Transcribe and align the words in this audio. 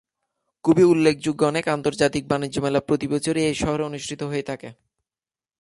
খুবই 0.65 0.83
উল্লেখযোগ্য 0.83 1.41
অনেক 1.45 1.65
আন্তর্জাতিক 1.67 2.23
বাণিজ্য 2.27 2.57
মেলা 2.59 2.79
প্রতিবছরই 2.79 3.43
এ 3.43 3.53
শহরে 3.53 3.83
অনুষ্ঠিত 3.83 4.21
হয়ে 4.23 4.43
থাকে। 4.43 4.69